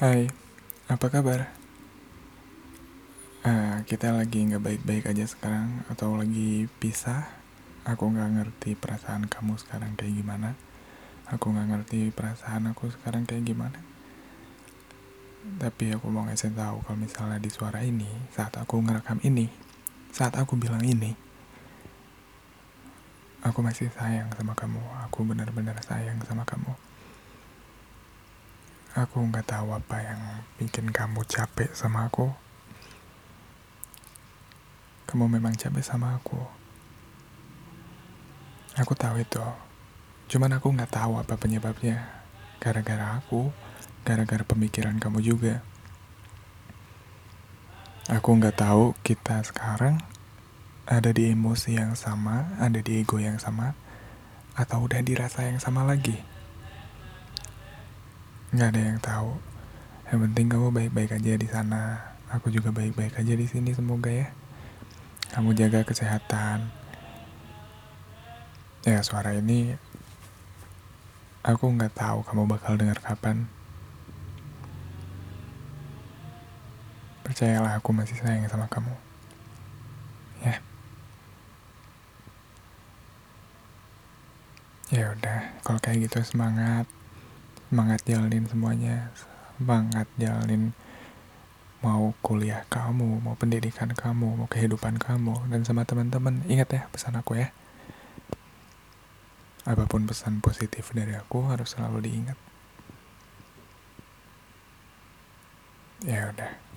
Hai, 0.00 0.32
apa 0.88 1.12
kabar? 1.12 1.52
Uh, 3.44 3.84
kita 3.84 4.16
lagi 4.16 4.48
nggak 4.48 4.64
baik-baik 4.64 5.04
aja 5.12 5.28
sekarang 5.28 5.84
atau 5.92 6.16
lagi 6.16 6.72
pisah? 6.80 7.28
Aku 7.84 8.08
nggak 8.08 8.32
ngerti 8.32 8.80
perasaan 8.80 9.28
kamu 9.28 9.60
sekarang 9.60 10.00
kayak 10.00 10.16
gimana. 10.16 10.56
Aku 11.28 11.52
nggak 11.52 11.68
ngerti 11.68 12.16
perasaan 12.16 12.72
aku 12.72 12.88
sekarang 12.88 13.28
kayak 13.28 13.44
gimana. 13.44 13.76
Tapi 15.60 15.92
aku 15.92 16.08
mau 16.08 16.24
ngasih 16.24 16.56
tahu 16.56 16.80
kalau 16.80 16.96
misalnya 16.96 17.36
di 17.36 17.52
suara 17.52 17.84
ini, 17.84 18.08
saat 18.32 18.56
aku 18.56 18.80
ngerekam 18.80 19.20
ini, 19.20 19.52
saat 20.16 20.32
aku 20.32 20.56
bilang 20.56 20.80
ini, 20.80 21.12
aku 23.44 23.60
masih 23.60 23.92
sayang 23.92 24.32
sama 24.32 24.56
kamu. 24.56 24.80
Aku 25.12 25.28
benar-benar 25.28 25.76
sayang 25.84 26.16
sama 26.24 26.48
kamu. 26.48 26.69
Aku 29.00 29.24
nggak 29.24 29.48
tahu 29.48 29.72
apa 29.72 29.96
yang 30.04 30.20
bikin 30.60 30.92
kamu 30.92 31.24
capek 31.24 31.72
sama 31.72 32.12
aku. 32.12 32.28
Kamu 35.08 35.24
memang 35.24 35.56
capek 35.56 35.80
sama 35.80 36.20
aku. 36.20 36.36
Aku 38.76 38.92
tahu 38.92 39.24
itu. 39.24 39.40
Cuman 40.28 40.52
aku 40.52 40.68
nggak 40.76 40.92
tahu 40.92 41.16
apa 41.16 41.32
penyebabnya. 41.40 42.12
Gara-gara 42.60 43.16
aku, 43.16 43.48
gara-gara 44.04 44.44
pemikiran 44.44 45.00
kamu 45.00 45.24
juga. 45.24 45.64
Aku 48.12 48.36
nggak 48.36 48.60
tahu 48.60 48.92
kita 49.00 49.40
sekarang 49.48 49.96
ada 50.84 51.08
di 51.08 51.32
emosi 51.32 51.80
yang 51.80 51.96
sama, 51.96 52.52
ada 52.60 52.84
di 52.84 53.00
ego 53.00 53.16
yang 53.16 53.40
sama, 53.40 53.72
atau 54.52 54.84
udah 54.84 55.00
dirasa 55.00 55.48
yang 55.48 55.56
sama 55.56 55.88
lagi. 55.88 56.20
Nggak 58.50 58.68
ada 58.74 58.82
yang 58.82 58.98
tahu. 58.98 59.30
Yang 60.10 60.18
penting 60.26 60.46
kamu 60.50 60.68
baik-baik 60.74 61.14
aja 61.14 61.32
di 61.38 61.46
sana. 61.46 61.82
Aku 62.34 62.50
juga 62.50 62.74
baik-baik 62.74 63.14
aja 63.14 63.34
di 63.38 63.46
sini 63.46 63.70
semoga 63.70 64.10
ya. 64.10 64.34
Kamu 65.30 65.54
jaga 65.54 65.86
kesehatan. 65.86 66.66
Ya 68.82 68.98
suara 69.06 69.38
ini 69.38 69.78
aku 71.46 71.70
nggak 71.70 71.94
tahu 71.94 72.26
kamu 72.26 72.50
bakal 72.50 72.74
dengar 72.74 72.98
kapan. 72.98 73.46
Percayalah 77.22 77.78
aku 77.78 77.94
masih 77.94 78.18
sayang 78.18 78.50
sama 78.50 78.66
kamu. 78.66 78.90
Ya. 80.42 80.58
Ya 84.90 85.14
udah, 85.14 85.54
kalau 85.62 85.78
kayak 85.78 86.10
gitu 86.10 86.18
semangat 86.26 86.90
semangat 87.70 88.02
jalanin 88.02 88.50
semuanya. 88.50 89.14
Semangat 89.54 90.10
jalanin 90.18 90.74
mau 91.80 92.12
kuliah 92.18 92.66
kamu 92.66 93.22
mau 93.22 93.38
pendidikan 93.38 93.94
kamu 93.94 94.42
mau 94.42 94.50
kehidupan 94.50 94.98
kamu. 94.98 95.46
Dan 95.46 95.62
sama 95.62 95.86
teman-teman 95.86 96.42
ingat 96.50 96.68
ya 96.74 96.82
pesan 96.90 97.14
aku 97.14 97.38
ya. 97.38 97.54
Apa 99.62 99.86
pun 99.86 100.02
pesan 100.02 100.42
positif 100.42 100.90
dari 100.90 101.14
aku 101.14 101.46
harus 101.46 101.70
selalu 101.78 102.10
diingat. 102.10 102.38
Ya 106.02 106.34
udah 106.34 106.69